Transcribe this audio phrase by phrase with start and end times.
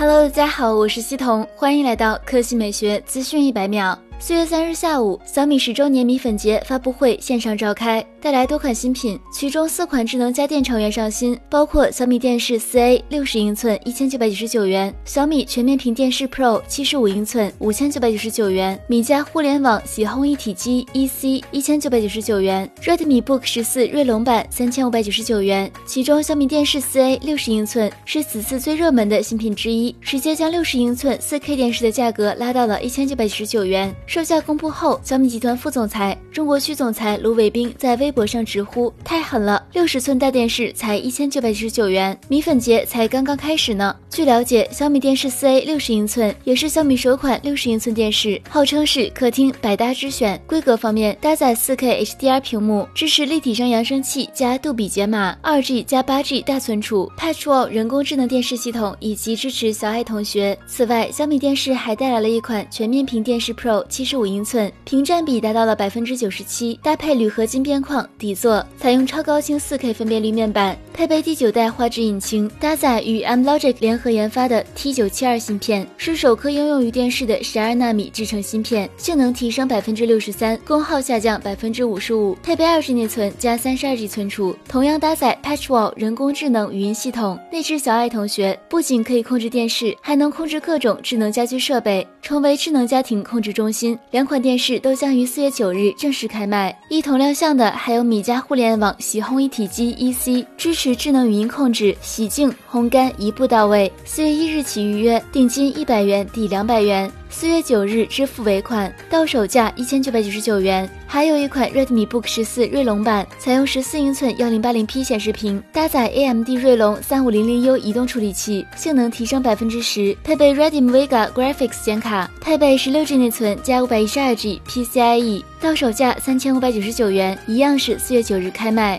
[0.00, 3.98] Hello，大家好，我是西彤，欢迎来到科技美学资讯一百秒。
[4.18, 25.70] 四月三日下午，小米十周年米粉节发布会线上召开，带来多款新品，其中四款智能家电成员上新，包括小米电视四 A 六十英寸一千九百九十九元，小米全面屏电视 Pro 七十五英寸五千九百九十九元，米家互联网洗烘一体机 EC 一千九百九十九元，Redmi Book 十四锐龙版三千五百九十九元。
[25.86, 33.94] 其中小米电视四 A 六十英寸是此次最热门的新品之一，直接将六十英寸四 K 电视的价格拉到了一千九百九十九元。
[34.06, 50.42] 售价公布后，小米集团副总裁、中国区总裁卢伟冰在微微博上直呼：“太狠了，六十寸大电视才一千九百九十九元，米粉节才刚刚开始呢。”据了解，小米电视四 A 六十英寸也是小米首款六十英寸电视，号称是客厅百搭之选。
[50.44, 60.58] 规格方面，搭载四 K HDR 屏幕，支持立体声扬声器加杜比解码，二 G 加八 G 大存储，PatchWall 人工智能电视系统以及支持小爱同学。
[60.66, 64.40] 此外，小米电视还带来了一款全面屏电视 Pro 七十五英。
[64.44, 87.38] 寸屏占比达到了百分之九十七，搭配铝合金边框底座，采用超高清 4K 分辨率面板，配备第九代画质引擎，搭载与 M Logic 联合研发的 T 九七二芯片，是首颗应用于电视的十二纳米制程芯片，性能提升百分之六十三，功耗下降百分之五十五，配备二 G 内存加三十二 G 存储，同样搭载 PatchWall 人工智能语音系统。
[87.50, 93.98] 内置小爱同学不仅可以控制电视，还能控制各种智能家居设备，成为智能家庭控制中心。
[94.10, 103.92] 两款电视都将于四月九日正式开卖，一同亮相的还有米家互联网洗烘一体机 EC，支持持智能语音控制，洗净、烘干一步到位。
[104.06, 107.12] 四月一日起预约，定金一百元抵两百元。
[107.28, 110.88] 四月九日支付尾款，到手价一千九百九十九元。
[111.06, 124.34] 还有一款 Redmi Book 十四锐龙版，采用十四英寸幺零八零 P 显示屏，搭载 AMD 锐龙三五零零 U 移动处理器，性能提升百分之十，配备 Redmi Vega Graphics 显卡，配备十六 G 内存加五百一十二
[124.34, 128.98] G PCIe，到手价三千五百九十九元，一样是四月九日开卖。